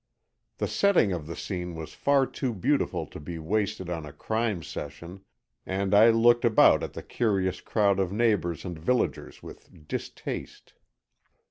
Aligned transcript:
The 0.57 0.67
setting 0.67 1.13
of 1.13 1.27
the 1.27 1.35
scene 1.35 1.75
was 1.75 1.93
far 1.93 2.25
too 2.25 2.55
beautiful 2.55 3.05
to 3.05 3.19
be 3.19 3.37
wasted 3.37 3.87
on 3.87 4.03
a 4.03 4.11
crime 4.11 4.63
session 4.63 5.23
and 5.63 5.93
I 5.93 6.09
looked 6.09 6.43
about 6.43 6.81
at 6.81 6.93
the 6.93 7.03
curious 7.03 7.61
crowd 7.61 7.99
of 7.99 8.11
neighbours 8.11 8.65
and 8.65 8.79
villagers 8.79 9.43
with 9.43 9.87
distaste. 9.87 10.73